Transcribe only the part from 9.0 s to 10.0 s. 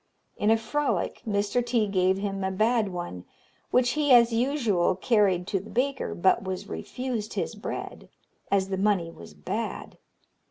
was bad.